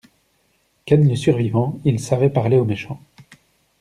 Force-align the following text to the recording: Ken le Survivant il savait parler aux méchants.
Ken 0.87 1.07
le 1.07 1.15
Survivant 1.15 1.77
il 1.85 1.99
savait 1.99 2.31
parler 2.31 2.57
aux 2.57 2.65
méchants. 2.65 2.99